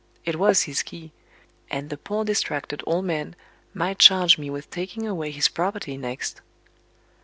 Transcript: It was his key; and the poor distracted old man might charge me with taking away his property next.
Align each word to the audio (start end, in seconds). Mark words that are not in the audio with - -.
It 0.25 0.37
was 0.39 0.63
his 0.63 0.81
key; 0.81 1.11
and 1.69 1.91
the 1.91 1.95
poor 1.95 2.25
distracted 2.25 2.81
old 2.87 3.05
man 3.05 3.35
might 3.71 3.99
charge 3.99 4.39
me 4.39 4.49
with 4.49 4.71
taking 4.71 5.05
away 5.07 5.29
his 5.29 5.47
property 5.47 5.95
next. 5.95 6.41